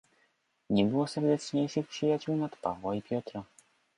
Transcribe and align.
"Nie 0.69 0.85
było 0.85 1.07
serdeczniejszych 1.07 1.87
przyjaciół 1.87 2.35
nad 2.37 2.57
Pawła 2.57 2.95
i 2.95 3.01
Piotra." 3.01 3.43